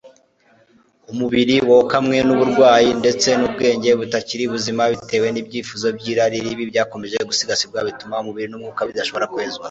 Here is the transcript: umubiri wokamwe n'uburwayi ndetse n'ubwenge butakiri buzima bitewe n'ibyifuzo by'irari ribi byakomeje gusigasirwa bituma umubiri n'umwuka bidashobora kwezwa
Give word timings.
umubiri 1.11 1.55
wokamwe 1.69 2.17
n'uburwayi 2.27 2.89
ndetse 3.01 3.29
n'ubwenge 3.39 3.89
butakiri 3.99 4.43
buzima 4.53 4.81
bitewe 4.93 5.27
n'ibyifuzo 5.31 5.87
by'irari 5.97 6.37
ribi 6.45 6.63
byakomeje 6.71 7.17
gusigasirwa 7.29 7.79
bituma 7.87 8.15
umubiri 8.23 8.47
n'umwuka 8.49 8.81
bidashobora 8.89 9.31
kwezwa 9.33 9.59